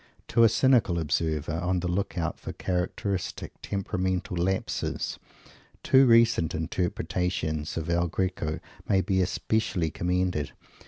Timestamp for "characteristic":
2.53-3.51